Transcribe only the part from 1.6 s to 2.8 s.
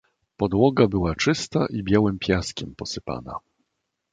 i białym piaskiem